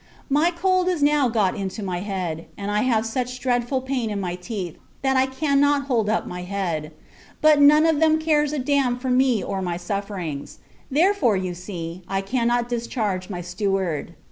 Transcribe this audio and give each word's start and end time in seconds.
My 0.31 0.49
cold 0.49 0.87
is 0.87 1.03
now 1.03 1.29
got 1.29 1.53
into 1.55 1.83
my 1.83 1.99
head; 1.99 2.47
and 2.57 2.71
I 2.71 2.81
have 2.81 3.05
such 3.05 3.39
dreadful 3.39 3.81
pain 3.81 4.09
in 4.09 4.19
my 4.19 4.33
teeth, 4.33 4.77
that 5.03 5.15
I 5.15 5.27
cannot 5.27 5.83
hold 5.83 6.09
up 6.09 6.25
my 6.25 6.41
head: 6.41 6.91
but 7.39 7.61
none 7.61 7.85
of 7.85 7.99
them 7.99 8.17
cares 8.17 8.51
a 8.51 8.57
damn 8.57 8.97
for 8.97 9.11
me 9.11 9.43
or 9.43 9.61
my 9.61 9.77
sufferings; 9.77 10.57
therefore, 10.89 11.37
you 11.37 11.53
see, 11.53 12.01
I 12.07 12.21
cannot 12.21 12.67
discharge 12.67 13.29
my 13.29 13.41
steward. 13.41 14.15